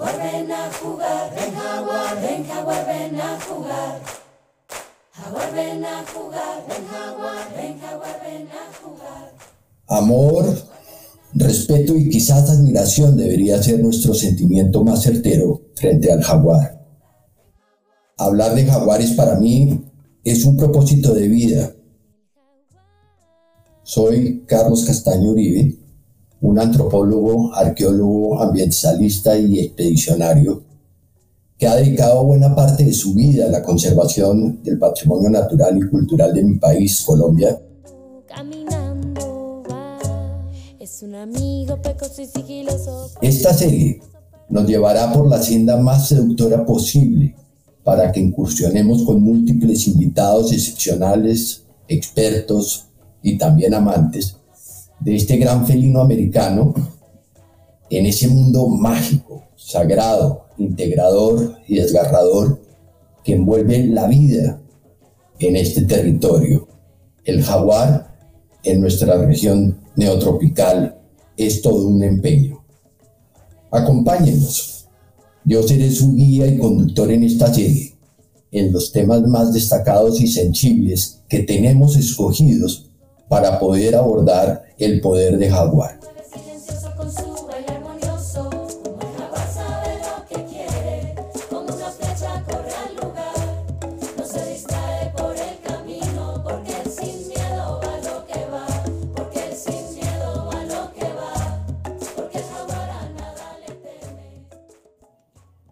A 0.00 0.70
jugar, 0.70 1.34
ven 1.34 1.54
jaguar, 1.54 2.22
ven 2.22 2.44
jaguar 2.46 2.86
ven 2.86 3.20
a 3.20 3.40
jugar. 3.40 4.00
A 5.12 5.24
jugar, 5.24 5.54
ven 5.54 5.82
jaguar, 5.82 7.54
ven 7.56 7.80
jaguar 7.80 8.20
ven 8.22 8.48
a 8.48 8.72
jugar. 8.80 9.34
Amor, 9.88 10.44
respeto 11.34 11.96
y 11.96 12.08
quizás 12.08 12.48
admiración 12.48 13.16
debería 13.16 13.60
ser 13.60 13.80
nuestro 13.80 14.14
sentimiento 14.14 14.84
más 14.84 15.02
certero 15.02 15.62
frente 15.74 16.12
al 16.12 16.22
jaguar. 16.22 16.80
Hablar 18.16 18.54
de 18.54 18.66
jaguares 18.66 19.12
para 19.12 19.34
mí 19.34 19.84
es 20.22 20.44
un 20.44 20.56
propósito 20.56 21.12
de 21.12 21.28
vida. 21.28 21.74
Soy 23.82 24.44
Carlos 24.46 24.84
Castaño 24.84 25.30
Uribe, 25.30 25.76
un 26.40 26.58
antropólogo, 26.58 27.54
arqueólogo, 27.54 28.40
ambientalista 28.40 29.36
y 29.36 29.60
expedicionario 29.60 30.62
que 31.58 31.66
ha 31.66 31.74
dedicado 31.74 32.24
buena 32.24 32.54
parte 32.54 32.84
de 32.84 32.92
su 32.92 33.14
vida 33.14 33.46
a 33.46 33.48
la 33.48 33.62
conservación 33.62 34.62
del 34.62 34.78
patrimonio 34.78 35.28
natural 35.28 35.76
y 35.76 35.88
cultural 35.88 36.32
de 36.32 36.44
mi 36.44 36.54
país, 36.54 37.02
Colombia. 37.02 37.60
Esta 43.20 43.54
serie 43.54 44.00
nos 44.48 44.66
llevará 44.66 45.12
por 45.12 45.28
la 45.28 45.42
senda 45.42 45.76
más 45.76 46.08
seductora 46.08 46.64
posible 46.64 47.34
para 47.82 48.12
que 48.12 48.20
incursionemos 48.20 49.02
con 49.02 49.20
múltiples 49.20 49.88
invitados 49.88 50.52
excepcionales, 50.52 51.64
expertos 51.88 52.86
y 53.22 53.36
también 53.36 53.74
amantes 53.74 54.37
de 55.00 55.16
este 55.16 55.36
gran 55.36 55.66
felino 55.66 56.00
americano 56.00 56.74
en 57.90 58.06
ese 58.06 58.28
mundo 58.28 58.68
mágico, 58.68 59.44
sagrado, 59.56 60.46
integrador 60.58 61.56
y 61.66 61.76
desgarrador 61.76 62.60
que 63.24 63.34
envuelve 63.34 63.86
la 63.86 64.06
vida 64.08 64.60
en 65.38 65.56
este 65.56 65.82
territorio. 65.82 66.68
El 67.24 67.42
jaguar 67.42 68.16
en 68.62 68.80
nuestra 68.80 69.24
región 69.24 69.80
neotropical 69.96 70.98
es 71.36 71.62
todo 71.62 71.88
un 71.88 72.02
empeño. 72.02 72.64
Acompáñenos. 73.70 74.88
Yo 75.44 75.62
seré 75.62 75.90
su 75.90 76.14
guía 76.14 76.46
y 76.46 76.58
conductor 76.58 77.10
en 77.10 77.22
esta 77.24 77.52
serie, 77.52 77.94
en 78.50 78.72
los 78.72 78.92
temas 78.92 79.22
más 79.22 79.52
destacados 79.52 80.20
y 80.20 80.26
sensibles 80.26 81.22
que 81.28 81.40
tenemos 81.40 81.96
escogidos 81.96 82.87
para 83.28 83.58
poder 83.58 83.94
abordar 83.94 84.64
el 84.78 85.00
poder 85.00 85.38
de 85.38 85.50
jaguar. 85.50 85.98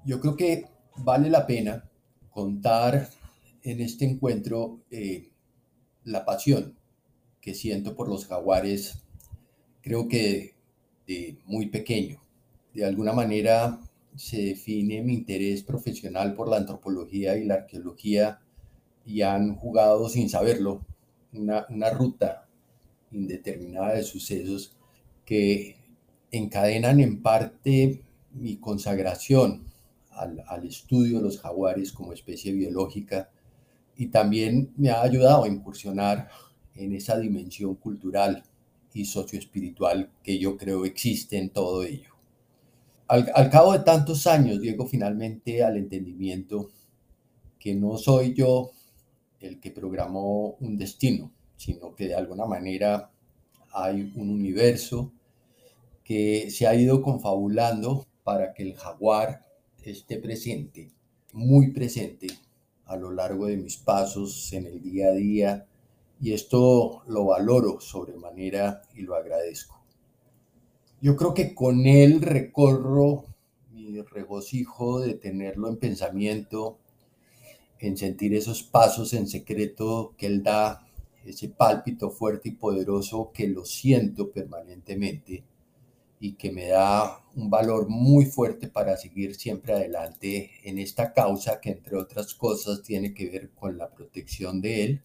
Yo 0.05 0.21
creo 0.21 0.37
que 0.37 0.67
vale 0.99 1.29
la 1.29 1.49
pena 1.49 1.91
contar 2.31 3.09
en 3.63 3.81
este 3.81 4.05
encuentro 4.05 4.83
eh, 4.89 5.33
la 6.05 6.25
pasión 6.25 6.77
que 7.47 7.55
siento 7.55 7.95
por 7.95 8.09
los 8.09 8.27
jaguares, 8.27 9.05
creo 9.81 10.09
que 10.09 10.57
de 11.07 11.39
muy 11.47 11.67
pequeño. 11.67 12.21
De 12.75 12.85
alguna 12.85 13.13
manera 13.13 13.79
se 14.17 14.47
define 14.47 15.01
mi 15.01 15.15
interés 15.15 15.63
profesional 15.63 16.35
por 16.35 16.49
la 16.49 16.57
antropología 16.57 17.37
y 17.37 17.45
la 17.45 17.55
arqueología 17.55 18.41
y 19.05 19.23
han 19.23 19.55
jugado 19.55 20.09
sin 20.09 20.29
saberlo 20.29 20.85
una, 21.33 21.67
una 21.71 21.91
ruta 21.91 22.49
indeterminada 23.13 23.95
de 23.95 24.03
sucesos 24.03 24.77
que 25.25 25.77
encadenan 26.33 26.99
en 26.99 27.23
parte 27.23 28.03
mi 28.33 28.57
consagración 28.57 29.67
al, 30.11 30.67
estudio 30.67 31.19
de 31.19 31.23
los 31.23 31.39
jaguares 31.39 31.93
como 31.93 32.13
especie 32.13 32.53
biológica 32.53 33.31
y 33.97 34.09
también 34.09 34.73
me 34.77 34.91
ha 34.91 35.03
ayudado 35.03 35.45
a 35.45 35.49
incursionar 35.49 36.29
en 36.77 36.93
esa 36.93 37.19
dimensión 37.19 37.75
cultural 37.77 38.43
y 38.93 39.05
socioespiritual 39.05 40.11
que 40.23 40.39
yo 40.39 40.57
creo 40.57 40.85
existe 40.85 41.39
en 41.39 41.51
todo 41.51 41.83
ello. 41.83 42.11
Al, 43.09 43.31
al, 43.35 43.51
cabo 43.51 43.73
de 43.73 43.81
tantos 43.81 44.27
años 44.27 44.61
llego 44.61 44.87
finalmente 44.87 45.63
al 45.63 45.77
entendimiento 45.77 46.71
que 47.59 47.75
no 47.75 47.99
soy 47.99 48.35
yo 48.35 48.73
el 49.41 49.61
que 49.61 49.71
programó 49.71 50.57
un 50.61 50.77
destino, 50.77 51.33
sino 51.57 51.95
que 51.95 52.09
de 52.09 52.15
alguna 52.15 52.47
manera 52.47 53.11
hay 53.73 54.13
un 54.17 54.31
universo 54.31 55.13
que 56.03 56.51
se 56.51 56.67
ha 56.67 56.75
ido 56.75 57.03
confabulando 57.03 58.07
para 58.25 58.55
que 58.55 58.63
el 58.63 58.75
jaguar 58.75 59.45
esté 59.83 60.19
presente, 60.19 60.91
muy 61.33 61.73
presente 61.73 62.29
a 62.87 62.97
lo 62.97 63.13
largo 63.13 63.47
de 63.47 63.57
mis 63.57 63.77
pasos 63.77 64.53
en 64.53 64.67
el 64.67 64.83
día 64.83 65.09
a 65.09 65.13
día 65.13 65.67
y 66.21 66.33
esto 66.33 67.03
lo 67.07 67.27
valoro 67.27 67.81
sobremanera 67.81 68.83
y 68.95 69.03
lo 69.03 69.15
agradezco. 69.15 69.83
Yo 71.01 71.15
creo 71.17 71.35
que 71.35 71.55
con 71.55 71.87
él 71.87 72.23
recorro 72.23 73.27
mi 73.71 74.01
regocijo 74.01 75.01
de 75.01 75.15
tenerlo 75.15 75.69
en 75.69 75.77
pensamiento, 75.77 76.79
en 77.79 77.97
sentir 77.97 78.35
esos 78.35 78.63
pasos 78.63 79.13
en 79.13 79.29
secreto 79.29 80.15
que 80.17 80.27
él 80.27 80.43
da, 80.43 80.89
ese 81.25 81.49
pálpito 81.49 82.11
fuerte 82.11 82.51
y 82.51 82.53
poderoso 82.53 83.31
que 83.35 83.49
lo 83.49 83.65
siento 83.65 84.31
permanentemente 84.31 85.45
y 86.19 86.35
que 86.35 86.51
me 86.51 86.69
da 86.69 87.25
un 87.35 87.51
valor 87.51 87.89
muy 87.89 88.25
fuerte 88.25 88.69
para 88.69 88.97
seguir 88.97 89.35
siempre 89.35 89.75
adelante 89.75 90.53
en 90.65 90.79
esta 90.79 91.13
causa 91.13 91.61
que 91.61 91.71
entre 91.71 91.97
otras 91.97 92.33
cosas 92.33 92.83
tiene 92.83 93.13
que 93.13 93.29
ver 93.29 93.51
con 93.51 93.77
la 93.77 93.91
protección 93.91 94.63
de 94.63 94.85
él 94.85 95.03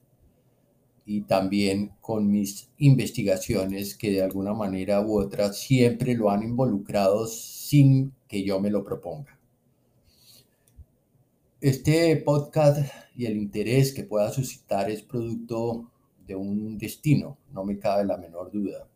y 1.05 1.21
también 1.21 1.93
con 1.99 2.29
mis 2.29 2.69
investigaciones 2.77 3.95
que 3.97 4.11
de 4.11 4.21
alguna 4.21 4.53
manera 4.53 5.01
u 5.01 5.19
otra 5.19 5.51
siempre 5.53 6.15
lo 6.15 6.29
han 6.29 6.43
involucrado 6.43 7.27
sin 7.27 8.13
que 8.27 8.43
yo 8.43 8.59
me 8.59 8.69
lo 8.69 8.83
proponga. 8.83 9.39
Este 11.59 12.15
podcast 12.17 12.91
y 13.15 13.25
el 13.25 13.37
interés 13.37 13.93
que 13.93 14.03
pueda 14.03 14.31
suscitar 14.31 14.89
es 14.89 15.03
producto 15.03 15.91
de 16.25 16.35
un 16.35 16.77
destino, 16.77 17.37
no 17.51 17.63
me 17.63 17.77
cabe 17.77 18.05
la 18.05 18.17
menor 18.17 18.51
duda 18.51 18.87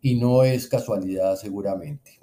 y 0.00 0.16
no 0.16 0.42
es 0.42 0.66
casualidad 0.66 1.36
seguramente. 1.36 2.18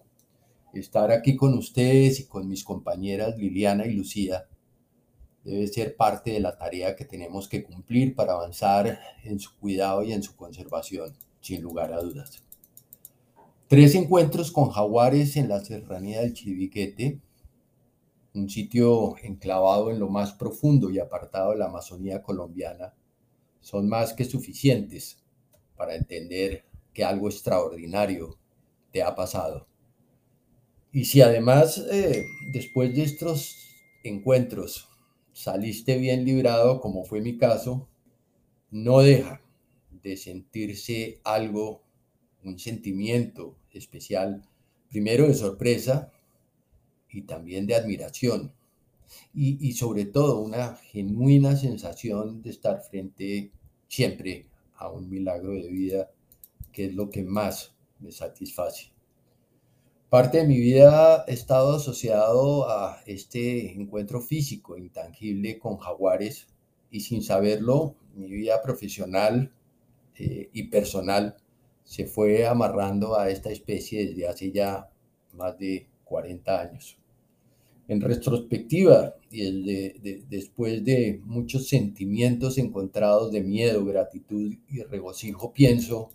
Estar 0.74 1.12
aquí 1.12 1.36
con 1.36 1.58
ustedes 1.58 2.20
y 2.20 2.26
con 2.26 2.48
mis 2.48 2.64
compañeras 2.64 3.38
Liliana 3.38 3.86
y 3.88 3.94
Lucía 3.94 4.49
debe 5.44 5.68
ser 5.68 5.96
parte 5.96 6.32
de 6.32 6.40
la 6.40 6.58
tarea 6.58 6.96
que 6.96 7.06
tenemos 7.06 7.48
que 7.48 7.64
cumplir 7.64 8.16
para 8.16 8.34
avanzar 8.34 9.00
en 9.24 9.40
su 9.40 9.56
cuidado 9.58 10.04
y 10.04 10.14
en 10.14 10.24
su 10.24 10.36
conservación, 10.36 11.16
sin 11.42 11.62
lugar 11.62 11.94
a 11.94 12.02
dudas. 12.02 12.44
Tres 13.68 13.96
encuentros 13.96 14.52
con 14.52 14.70
jaguares 14.70 15.38
en 15.38 15.48
la 15.48 15.64
serranía 15.64 16.22
del 16.22 16.34
Chiribiquete, 16.34 17.20
un 18.34 18.50
sitio 18.50 19.16
enclavado 19.24 19.92
en 19.92 20.00
lo 20.00 20.10
más 20.10 20.34
profundo 20.34 20.90
y 20.90 21.00
apartado 21.00 21.52
de 21.52 21.58
la 21.58 21.66
Amazonía 21.66 22.22
colombiana, 22.22 22.94
son 23.60 23.88
más 23.88 24.14
que 24.14 24.26
suficientes 24.26 25.24
para 25.76 25.96
entender 25.96 26.66
que 26.94 27.04
algo 27.04 27.30
extraordinario 27.30 28.38
te 28.92 29.04
ha 29.04 29.16
pasado. 29.16 29.68
Y 30.92 31.06
si 31.06 31.22
además 31.22 31.78
eh, 31.92 32.26
después 32.52 32.96
de 32.96 33.04
estos 33.04 33.56
encuentros 34.04 34.89
saliste 35.40 35.98
bien 35.98 36.26
librado, 36.26 36.82
como 36.82 37.06
fue 37.06 37.22
mi 37.22 37.38
caso, 37.38 37.88
no 38.72 39.00
deja 39.00 39.42
de 39.90 40.18
sentirse 40.18 41.22
algo, 41.24 41.82
un 42.44 42.60
sentimiento 42.60 43.56
especial, 43.72 44.44
primero 44.90 45.28
de 45.28 45.34
sorpresa 45.34 46.12
y 47.10 47.22
también 47.22 47.68
de 47.68 47.76
admiración. 47.76 48.54
Y, 49.34 49.72
sobre 49.72 50.04
todo 50.06 50.42
una 50.42 50.76
genuina 50.76 51.56
sensación 51.56 52.42
de 52.42 52.50
estar 52.50 52.82
frente 52.82 53.54
siempre 53.88 54.50
a 54.76 54.90
un 54.90 55.10
milagro 55.10 55.54
de 55.54 55.70
vida 55.70 56.12
que 56.74 56.88
es 56.88 56.94
lo 56.94 57.10
que 57.10 57.24
más 57.24 57.74
me 58.00 58.12
satisface. 58.12 58.92
Parte 60.10 60.40
de 60.40 60.48
mi 60.48 60.60
vida 60.60 61.22
ha 61.22 61.26
estado 61.26 61.76
asociado 61.76 62.68
a 62.68 63.00
este 63.06 63.74
encuentro 63.74 64.22
físico 64.22 64.76
intangible 64.76 65.60
con 65.60 65.78
jaguares 65.78 66.48
y 66.90 67.02
sin 67.02 67.22
saberlo, 67.22 67.94
mi 68.16 68.28
vida 68.28 68.60
profesional 68.64 69.52
eh, 70.18 70.50
y 70.52 70.64
personal 70.64 71.38
se 71.84 72.08
fue 72.08 72.48
amarrando 72.48 73.20
a 73.20 73.30
esta 73.30 73.52
especie 73.52 74.08
desde 74.08 74.28
hace 74.28 74.52
ya 74.52 74.90
más 75.34 75.60
de 75.60 75.86
40 76.06 76.60
años. 76.60 76.98
En 77.88 78.02
retrospectiva, 78.02 79.14
y 79.30 79.92
después 80.28 80.84
de 80.84 81.22
muchos 81.24 81.68
sentimientos 81.68 82.58
encontrados 82.58 83.32
de 83.32 83.42
miedo, 83.42 83.86
gratitud 83.86 84.56
y 84.70 84.82
regocijo, 84.82 85.54
pienso 85.54 86.10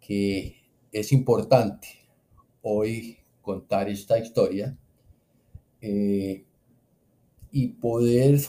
que 0.00 0.56
es 0.90 1.12
importante 1.12 2.03
hoy 2.64 3.18
contar 3.42 3.88
esta 3.90 4.18
historia 4.18 4.76
eh, 5.82 6.44
y 7.52 7.68
poder 7.68 8.40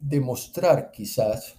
demostrar 0.00 0.90
quizás 0.90 1.56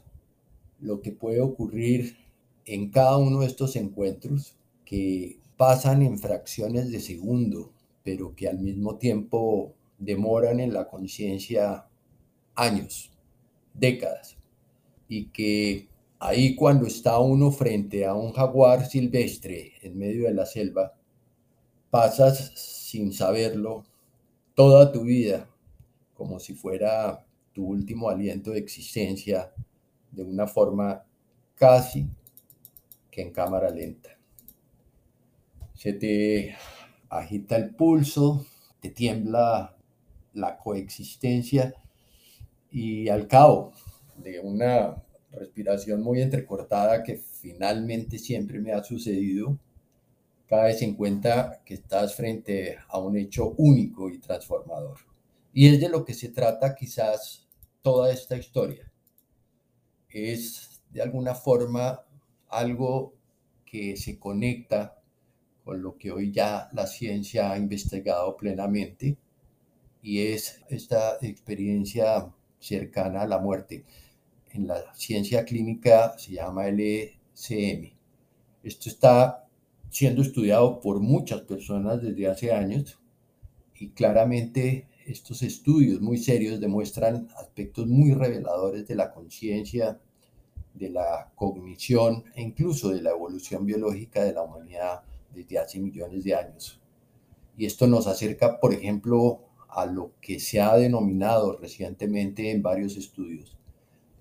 lo 0.80 1.01
que 1.01 1.13
puede 1.13 1.39
ocurrir 1.39 2.18
en 2.66 2.92
cada 2.92 3.18
uno 3.18 3.39
de 3.39 3.48
estos 3.48 3.75
encuentros 3.78 4.56
que 4.83 5.39
pasan 5.56 6.01
en 6.01 6.19
fracciones 6.19 6.92
de 6.92 7.00
segundo, 7.00 7.72
pero 8.04 8.36
que 8.36 8.50
al 8.50 8.60
mismo 8.60 8.98
tiempo 8.98 9.74
demoran 9.98 10.60
en 10.60 10.74
la 10.74 10.89
conciencia 10.89 11.86
años, 12.56 13.12
décadas, 13.74 14.38
y 15.07 15.27
que 15.27 15.88
ahí 16.19 16.56
cuando 16.56 16.88
está 16.88 17.19
uno 17.19 17.51
frente 17.51 18.06
a 18.06 18.16
un 18.16 18.34
jaguar 18.34 18.86
silvestre 18.86 19.74
en 19.81 19.98
medio 19.98 20.25
de 20.25 20.34
la 20.34 20.45
selva, 20.45 20.94
pasas 21.92 22.52
sin 22.56 23.14
saberlo 23.14 23.86
toda 24.56 24.92
tu 24.92 25.04
vida 25.04 25.48
como 26.16 26.40
si 26.40 26.54
fuera 26.54 27.26
tu 27.54 27.66
último 27.66 28.10
aliento 28.10 28.52
de 28.52 28.60
existencia 28.60 29.52
de 30.12 30.24
una 30.24 30.48
forma 30.48 31.04
casi 31.56 32.08
que 33.10 33.22
en 33.22 33.32
cámara 33.32 33.70
lenta. 33.70 34.18
Se 35.76 35.94
te 35.94 36.56
agita 37.10 37.58
el 37.58 37.76
pulso, 37.76 38.46
te 38.80 38.90
tiembla 38.90 39.76
la 40.34 40.58
coexistencia 40.58 41.74
y 42.72 43.10
al 43.10 43.28
cabo 43.28 43.74
de 44.16 44.40
una 44.40 45.04
respiración 45.32 46.02
muy 46.02 46.22
entrecortada 46.22 47.04
que 47.04 47.18
finalmente 47.18 48.20
siempre 48.20 48.60
me 48.60 48.74
ha 48.74 48.84
sucedido, 48.84 49.58
caes 50.51 50.81
en 50.81 50.95
cuenta 50.95 51.62
que 51.63 51.75
estás 51.75 52.13
frente 52.13 52.77
a 52.89 53.00
un 53.00 53.15
hecho 53.15 53.53
único 53.57 54.09
y 54.09 54.19
transformador. 54.19 54.98
Y 55.53 55.69
es 55.69 55.80
de 55.80 55.88
lo 55.88 56.03
que 56.03 56.13
se 56.13 56.27
trata 56.27 56.75
quizás 56.75 57.48
toda 57.81 58.12
esta 58.12 58.36
historia. 58.36 58.92
Es 60.09 60.81
de 60.89 61.01
alguna 61.01 61.36
forma 61.36 62.01
algo 62.50 63.13
que 63.65 63.95
se 63.95 64.19
conecta 64.19 65.01
con 65.63 65.81
lo 65.81 65.98
que 65.98 66.12
hoy 66.12 66.33
ya 66.33 66.69
la 66.74 66.86
ciencia 66.86 67.53
ha 67.53 67.57
investigado 67.57 68.36
plenamente 68.36 69.18
y 70.01 70.33
es 70.33 70.62
esta 70.68 71.18
experiencia 71.21 72.30
cercana 72.59 73.21
a 73.21 73.27
la 73.27 73.39
muerte. 73.39 73.86
En 74.50 74.68
la 74.68 74.94
ciencia 74.95 75.45
clínica 75.45 76.18
se 76.18 76.33
llama 76.33 76.68
LCM. 76.68 77.94
Esto 78.63 78.89
está 78.89 79.48
siendo 79.92 80.22
estudiado 80.22 80.80
por 80.80 81.02
muchas 81.02 81.42
personas 81.42 82.02
desde 82.02 82.28
hace 82.28 82.54
años 82.54 83.00
y 83.76 83.90
claramente 83.90 84.88
estos 85.06 85.44
estudios 85.44 86.00
muy 86.02 86.18
serios 86.18 86.62
demuestran 86.62 87.28
aspectos 87.38 87.88
muy 87.88 88.14
reveladores 88.14 88.88
de 88.88 88.96
la 88.96 89.12
conciencia, 89.12 90.00
de 90.74 90.90
la 90.90 91.32
cognición 91.36 92.24
e 92.34 92.42
incluso 92.42 92.90
de 92.90 93.02
la 93.02 93.12
evolución 93.12 93.66
biológica 93.66 94.24
de 94.24 94.34
la 94.34 94.44
humanidad 94.44 95.02
desde 95.34 95.60
hace 95.60 95.80
millones 95.80 96.24
de 96.24 96.36
años. 96.36 96.82
Y 97.58 97.66
esto 97.66 97.86
nos 97.86 98.08
acerca, 98.08 98.60
por 98.60 98.74
ejemplo, 98.74 99.42
a 99.68 99.86
lo 99.86 100.14
que 100.22 100.40
se 100.40 100.62
ha 100.62 100.76
denominado 100.78 101.58
recientemente 101.58 102.50
en 102.50 102.62
varios 102.62 102.96
estudios 102.96 103.58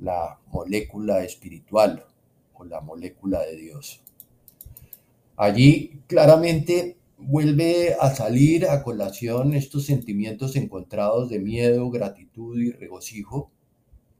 la 0.00 0.40
molécula 0.46 1.22
espiritual 1.22 2.06
o 2.54 2.64
la 2.64 2.80
molécula 2.80 3.40
de 3.42 3.56
Dios. 3.56 4.02
Allí 5.42 6.02
claramente 6.06 6.98
vuelve 7.16 7.94
a 7.98 8.14
salir 8.14 8.66
a 8.66 8.82
colación 8.82 9.54
estos 9.54 9.86
sentimientos 9.86 10.54
encontrados 10.54 11.30
de 11.30 11.38
miedo, 11.38 11.90
gratitud 11.90 12.60
y 12.60 12.72
regocijo 12.72 13.50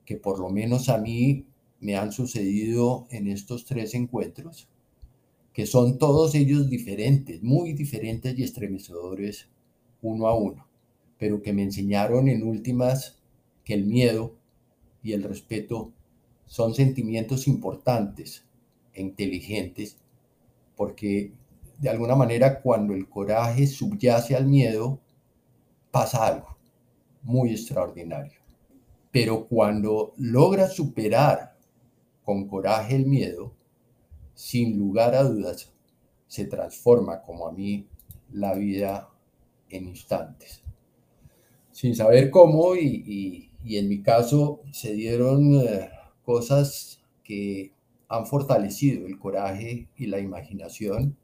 que 0.06 0.17
por 0.17 0.38
lo 0.38 0.49
menos 0.49 0.88
a 0.88 0.96
mí 0.96 1.44
me 1.78 1.96
han 1.96 2.11
sucedido 2.11 3.06
en 3.11 3.28
estos 3.28 3.67
tres 3.67 3.93
encuentros, 3.94 4.69
que 5.52 5.67
son 5.67 5.99
todos 5.99 6.34
ellos 6.34 6.70
diferentes, 6.70 7.43
muy 7.43 7.75
diferentes 7.75 8.38
y 8.38 8.43
estremecedores 8.43 9.49
uno 10.00 10.26
a 10.26 10.34
uno 10.34 10.70
pero 11.20 11.43
que 11.43 11.52
me 11.52 11.62
enseñaron 11.62 12.28
en 12.28 12.43
últimas 12.43 13.19
que 13.62 13.75
el 13.75 13.84
miedo 13.84 14.34
y 15.02 15.12
el 15.12 15.22
respeto 15.22 15.93
son 16.46 16.75
sentimientos 16.75 17.46
importantes 17.46 18.43
e 18.94 19.02
inteligentes, 19.02 19.99
porque 20.81 21.35
de 21.77 21.91
alguna 21.91 22.17
manera 22.17 22.62
cuando 22.62 22.94
el 22.94 23.06
coraje 23.06 23.67
subyace 23.67 24.35
al 24.35 24.47
miedo, 24.47 24.99
pasa 25.91 26.27
algo 26.27 26.56
muy 27.23 27.50
extraordinario. 27.50 28.41
Pero 29.11 29.47
cuando 29.47 30.15
logra 30.17 30.69
superar 30.69 31.55
con 32.25 32.49
coraje 32.49 32.97
el 32.97 33.05
miedo, 33.05 33.53
sin 34.32 34.79
lugar 34.79 35.15
a 35.15 35.25
dudas, 35.25 35.71
se 36.27 36.47
transforma 36.47 37.21
como 37.21 37.47
a 37.47 37.53
mí 37.53 37.87
la 38.32 38.55
vida 38.55 39.11
en 39.69 39.87
instantes 39.87 40.62
sin 41.73 41.94
saber 41.94 42.31
cómo 42.31 42.75
y, 42.75 43.50
en 43.65 43.88
mi 43.88 44.03
caso 44.03 44.62
se 44.73 44.94
dieron 44.94 45.61
eh, 45.61 45.91
cosas 46.25 47.03
que 47.23 47.73
han 48.10 48.26
fortalecido 48.26 49.06
el 49.06 49.18
coraje 49.18 49.88
y 49.96 50.06
la 50.06 50.18
imaginación, 50.18 51.16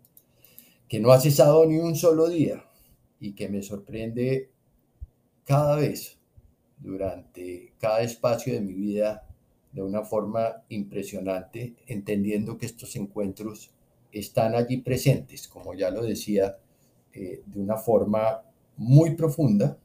que 0.88 1.00
no 1.00 1.10
ha 1.10 1.20
cesado 1.20 1.66
ni 1.66 1.78
un 1.78 1.96
solo 1.96 2.28
día 2.28 2.64
y 3.18 3.32
que 3.32 3.48
me 3.48 3.60
sorprende 3.60 4.50
cada 5.44 5.74
vez 5.74 6.16
durante 6.78 7.72
cada 7.80 8.02
espacio 8.02 8.54
de 8.54 8.60
mi 8.60 8.72
vida 8.72 9.26
de 9.72 9.82
una 9.82 10.04
forma 10.04 10.62
impresionante, 10.68 11.74
entendiendo 11.88 12.56
que 12.56 12.66
estos 12.66 12.94
encuentros 12.94 13.72
están 14.12 14.54
allí 14.54 14.76
presentes, 14.76 15.48
como 15.48 15.74
ya 15.74 15.90
lo 15.90 16.02
decía, 16.02 16.56
eh, 17.12 17.42
de 17.44 17.60
una 17.60 17.76
forma 17.76 18.42
muy 18.76 19.16
profunda 19.16 19.76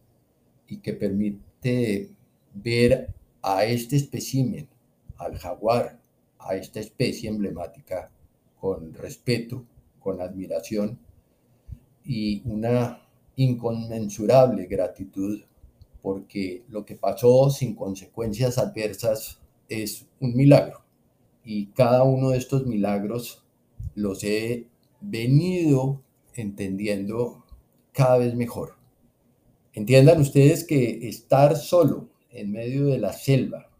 y 0.67 0.77
que 0.77 0.93
permite 0.93 2.11
ver 2.53 3.11
a 3.41 3.65
este 3.65 3.95
espécimen, 3.95 4.69
al 5.17 5.37
jaguar, 5.39 6.00
a 6.41 6.55
esta 6.55 6.79
especie 6.79 7.29
emblemática, 7.29 8.11
con 8.59 8.93
respeto, 8.93 9.65
con 9.99 10.21
admiración 10.21 10.99
y 12.03 12.41
una 12.45 13.01
inconmensurable 13.35 14.65
gratitud, 14.65 15.41
porque 16.01 16.63
lo 16.69 16.85
que 16.85 16.95
pasó 16.95 17.49
sin 17.49 17.75
consecuencias 17.75 18.57
adversas 18.57 19.39
es 19.69 20.07
un 20.19 20.35
milagro. 20.35 20.81
Y 21.43 21.67
cada 21.67 22.03
uno 22.03 22.29
de 22.29 22.37
estos 22.37 22.65
milagros 22.65 23.43
los 23.95 24.23
he 24.23 24.67
venido 24.99 26.01
entendiendo 26.35 27.45
cada 27.91 28.17
vez 28.17 28.35
mejor. 28.35 28.75
Entiendan 29.73 30.21
ustedes 30.21 30.63
que 30.63 31.07
estar 31.07 31.55
solo 31.55 32.09
en 32.29 32.51
medio 32.51 32.87
de 32.87 32.97
la 32.99 33.13
selva 33.13 33.70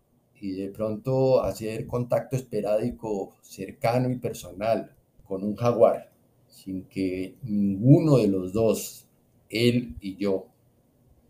y 0.41 0.53
de 0.53 0.69
pronto 0.69 1.43
hacer 1.43 1.85
contacto 1.85 2.35
esperádico 2.35 3.35
cercano 3.41 4.09
y 4.09 4.17
personal 4.17 4.91
con 5.23 5.43
un 5.43 5.55
jaguar, 5.55 6.11
sin 6.47 6.83
que 6.85 7.35
ninguno 7.43 8.17
de 8.17 8.27
los 8.27 8.51
dos, 8.51 9.05
él 9.49 9.95
y 10.01 10.17
yo, 10.17 10.47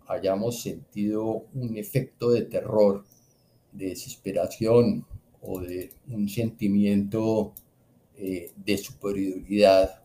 hayamos 0.08 0.62
sentido 0.62 1.46
un 1.54 1.78
efecto 1.78 2.32
de 2.32 2.44
terror, 2.44 3.04
de 3.74 3.90
desesperación 3.90 5.06
o 5.42 5.60
de 5.60 5.92
un 6.10 6.30
sentimiento 6.30 7.54
eh, 8.16 8.52
de 8.56 8.78
superioridad, 8.78 10.04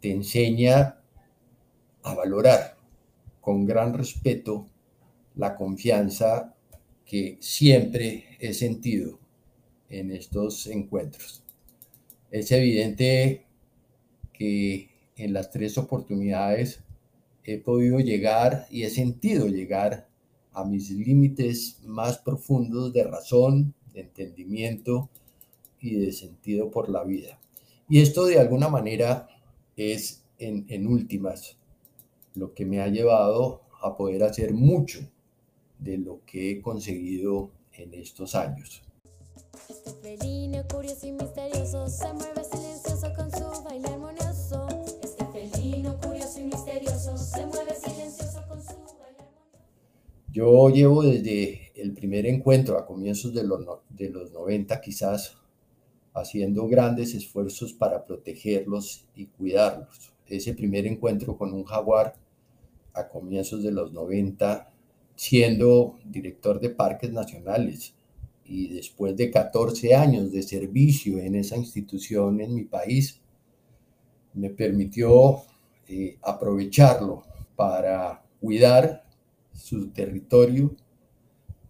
te 0.00 0.10
enseña 0.10 1.00
a 2.02 2.14
valorar 2.14 2.76
con 3.40 3.66
gran 3.66 3.92
respeto 3.92 4.68
la 5.34 5.54
confianza 5.54 6.55
que 7.06 7.38
siempre 7.40 8.24
he 8.40 8.52
sentido 8.52 9.18
en 9.88 10.10
estos 10.10 10.66
encuentros. 10.66 11.42
Es 12.30 12.50
evidente 12.52 13.46
que 14.32 14.90
en 15.16 15.32
las 15.32 15.50
tres 15.50 15.78
oportunidades 15.78 16.80
he 17.44 17.58
podido 17.58 18.00
llegar 18.00 18.66
y 18.70 18.82
he 18.82 18.90
sentido 18.90 19.46
llegar 19.46 20.08
a 20.52 20.64
mis 20.64 20.90
límites 20.90 21.80
más 21.84 22.18
profundos 22.18 22.92
de 22.92 23.04
razón, 23.04 23.74
de 23.94 24.00
entendimiento 24.00 25.08
y 25.80 25.94
de 25.94 26.12
sentido 26.12 26.70
por 26.70 26.88
la 26.88 27.04
vida. 27.04 27.38
Y 27.88 28.00
esto 28.00 28.26
de 28.26 28.40
alguna 28.40 28.68
manera 28.68 29.28
es 29.76 30.24
en, 30.38 30.86
últimas 30.86 31.56
lo 32.34 32.52
que 32.52 32.66
me 32.66 32.80
ha 32.80 32.88
llevado 32.88 33.62
a 33.80 33.96
poder 33.96 34.24
hacer 34.24 34.52
mucho 34.52 35.00
de 35.78 35.98
lo 35.98 36.20
que 36.24 36.50
he 36.52 36.60
conseguido 36.62 37.50
en 37.72 37.94
estos 37.94 38.34
años. 38.34 38.82
Este 39.68 39.90
felino 40.02 40.62
curioso 40.72 41.06
y 41.06 41.12
misterioso 41.12 41.88
se 41.88 42.12
mueve 42.12 42.44
silencioso 42.44 43.12
con 43.16 43.30
su 43.30 43.62
baile 43.64 43.88
armonioso. 43.88 44.66
Este 45.02 45.24
felino 45.26 45.98
curioso 46.00 46.40
y 46.40 46.44
misterioso 46.44 47.16
se 47.18 47.46
mueve 47.46 47.74
silencioso 47.74 48.42
con 48.48 48.60
su 48.62 48.74
baile 48.74 49.18
armonioso. 49.18 49.58
Yo 50.32 50.68
llevo 50.70 51.02
desde 51.02 51.72
el 51.80 51.92
primer 51.94 52.26
encuentro 52.26 52.78
a 52.78 52.86
comienzos 52.86 53.34
de 53.34 53.44
los, 53.44 53.64
no- 53.64 53.82
de 53.90 54.10
los 54.10 54.32
90 54.32 54.80
quizás 54.80 55.36
haciendo 56.14 56.66
grandes 56.68 57.14
esfuerzos 57.14 57.72
para 57.74 58.04
protegerlos 58.04 59.06
y 59.14 59.26
cuidarlos. 59.26 60.12
Ese 60.26 60.54
primer 60.54 60.86
encuentro 60.86 61.36
con 61.36 61.52
un 61.52 61.64
jaguar 61.64 62.14
a 62.94 63.08
comienzos 63.08 63.62
de 63.62 63.70
los 63.72 63.92
90, 63.92 64.72
siendo 65.16 65.98
director 66.04 66.60
de 66.60 66.70
parques 66.70 67.10
nacionales 67.10 67.94
y 68.44 68.68
después 68.68 69.16
de 69.16 69.30
14 69.30 69.94
años 69.94 70.30
de 70.30 70.42
servicio 70.42 71.18
en 71.18 71.34
esa 71.34 71.56
institución 71.56 72.40
en 72.40 72.54
mi 72.54 72.64
país, 72.64 73.20
me 74.34 74.50
permitió 74.50 75.42
eh, 75.88 76.18
aprovecharlo 76.22 77.24
para 77.56 78.22
cuidar 78.40 79.04
su 79.52 79.88
territorio 79.90 80.76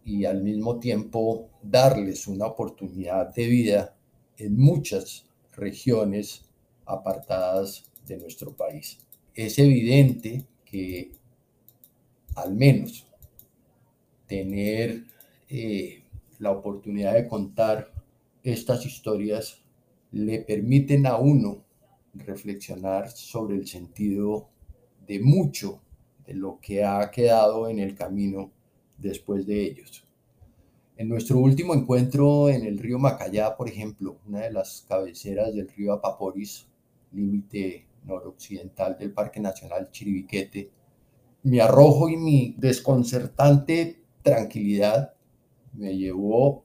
y 0.05 0.25
al 0.25 0.43
mismo 0.43 0.79
tiempo 0.79 1.49
darles 1.62 2.26
una 2.26 2.47
oportunidad 2.47 3.33
de 3.35 3.47
vida 3.47 3.97
en 4.37 4.59
muchas 4.59 5.26
regiones 5.57 6.45
apartadas 6.85 7.85
de 8.07 8.19
nuestro 8.19 8.55
país. 8.55 8.99
Es 9.35 9.59
evidente 9.59 10.45
que 10.65 11.12
al 12.35 12.55
menos 12.55 13.07
tener 14.26 15.04
eh, 15.49 16.02
la 16.38 16.50
oportunidad 16.50 17.14
de 17.14 17.28
contar 17.28 17.92
estas 18.42 18.85
historias 18.87 19.62
le 20.12 20.40
permiten 20.40 21.06
a 21.06 21.16
uno 21.16 21.64
reflexionar 22.14 23.11
sobre 23.11 23.56
el 23.56 23.66
sentido 23.66 24.49
de 25.06 25.21
mucho 25.21 25.80
de 26.26 26.35
lo 26.35 26.59
que 26.61 26.85
ha 26.85 27.11
quedado 27.11 27.68
en 27.68 27.78
el 27.78 27.95
camino 27.95 28.50
después 28.99 29.47
de 29.47 29.62
ellos. 29.62 30.04
En 30.97 31.09
nuestro 31.09 31.38
último 31.38 31.75
encuentro 31.75 32.49
en 32.49 32.64
el 32.64 32.78
río 32.78 32.99
Macayá, 32.99 33.56
por 33.56 33.68
ejemplo, 33.68 34.18
una 34.26 34.40
de 34.40 34.52
las 34.52 34.85
cabeceras 34.88 35.54
del 35.54 35.68
río 35.68 35.92
Apaporis, 35.92 36.66
límite 37.12 37.87
noroccidental 38.04 38.97
del 38.99 39.12
Parque 39.12 39.40
Nacional 39.40 39.90
Chiribiquete, 39.90 40.71
mi 41.42 41.61
arrojo 41.61 42.09
y 42.09 42.16
mi 42.16 42.54
desconcertante 42.56 44.00
tranquilidad 44.26 45.14
me 45.73 45.97
llevó 45.97 46.64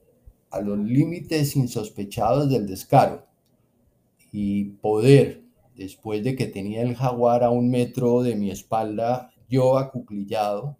a 0.50 0.60
los 0.60 0.78
límites 0.78 1.54
insospechados 1.54 2.50
del 2.50 2.66
descaro 2.66 3.24
y 4.32 4.64
poder, 4.64 5.44
después 5.76 6.24
de 6.24 6.34
que 6.34 6.46
tenía 6.46 6.82
el 6.82 6.96
jaguar 6.96 7.44
a 7.44 7.50
un 7.50 7.70
metro 7.70 8.24
de 8.24 8.34
mi 8.34 8.50
espalda, 8.50 9.30
yo 9.48 9.78
acuclillado, 9.78 10.76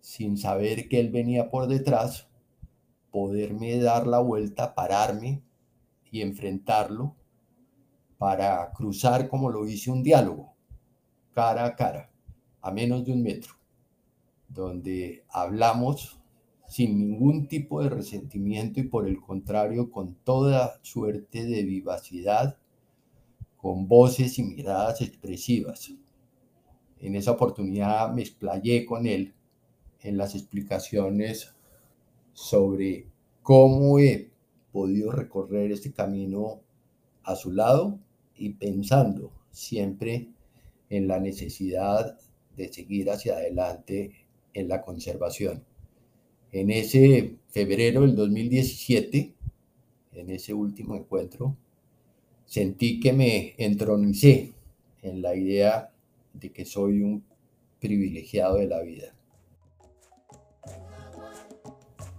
sin 0.00 0.38
saber 0.38 0.88
que 0.88 1.00
él 1.00 1.10
venía 1.10 1.50
por 1.50 1.66
detrás, 1.66 2.28
poderme 3.10 3.78
dar 3.78 4.06
la 4.06 4.20
vuelta, 4.20 4.76
pararme 4.76 5.42
y 6.12 6.20
enfrentarlo 6.20 7.16
para 8.16 8.70
cruzar 8.72 9.28
como 9.28 9.50
lo 9.50 9.66
hice 9.66 9.90
un 9.90 10.04
diálogo, 10.04 10.54
cara 11.32 11.64
a 11.64 11.74
cara, 11.74 12.12
a 12.60 12.70
menos 12.70 13.04
de 13.04 13.12
un 13.12 13.24
metro, 13.24 13.54
donde 14.52 15.24
hablamos 15.30 16.18
sin 16.68 16.98
ningún 16.98 17.48
tipo 17.48 17.82
de 17.82 17.90
resentimiento 17.90 18.80
y 18.80 18.84
por 18.84 19.06
el 19.06 19.20
contrario 19.20 19.90
con 19.90 20.14
toda 20.14 20.80
suerte 20.82 21.44
de 21.44 21.62
vivacidad, 21.64 22.56
con 23.58 23.86
voces 23.86 24.38
y 24.38 24.42
miradas 24.42 25.02
expresivas. 25.02 25.92
En 26.98 27.14
esa 27.14 27.32
oportunidad 27.32 28.12
me 28.12 28.22
explayé 28.22 28.86
con 28.86 29.06
él 29.06 29.34
en 30.00 30.16
las 30.16 30.34
explicaciones 30.34 31.52
sobre 32.32 33.06
cómo 33.42 33.98
he 33.98 34.30
podido 34.72 35.12
recorrer 35.12 35.72
este 35.72 35.92
camino 35.92 36.60
a 37.22 37.36
su 37.36 37.52
lado 37.52 37.98
y 38.36 38.50
pensando 38.50 39.30
siempre 39.50 40.28
en 40.88 41.06
la 41.06 41.20
necesidad 41.20 42.18
de 42.56 42.72
seguir 42.72 43.10
hacia 43.10 43.34
adelante 43.34 44.21
en 44.54 44.68
la 44.68 44.82
conservación. 44.82 45.64
En 46.52 46.70
ese 46.70 47.36
febrero 47.48 48.02
del 48.02 48.14
2017, 48.14 49.34
en 50.14 50.30
ese 50.30 50.52
último 50.52 50.96
encuentro, 50.96 51.56
sentí 52.44 53.00
que 53.00 53.12
me 53.12 53.54
entronicé 53.56 54.52
en 55.02 55.22
la 55.22 55.34
idea 55.34 55.90
de 56.34 56.52
que 56.52 56.64
soy 56.64 57.02
un 57.02 57.24
privilegiado 57.80 58.56
de 58.56 58.66
la 58.66 58.82
vida. 58.82 59.14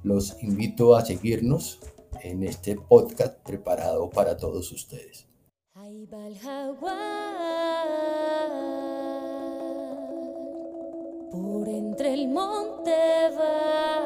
Los 0.04 0.42
invito 0.44 0.96
a 0.96 1.06
seguirnos 1.06 1.80
en 2.24 2.44
este 2.44 2.75
podcast 2.75 3.38
preparado 3.46 4.10
para 4.10 4.36
todos 4.36 4.72
ustedes. 4.72 5.28
Por 11.63 11.74
entre 11.74 12.13
el 12.13 12.27
monte 12.27 12.91
va 13.39 14.01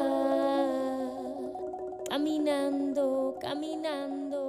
caminando, 2.08 3.36
caminando. 3.40 4.47